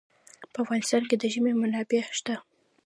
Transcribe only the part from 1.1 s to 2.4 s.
د ژمی منابع شته.